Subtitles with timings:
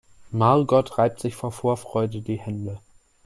[0.33, 2.79] Margot reibt sich vor Vorfreude die Hände.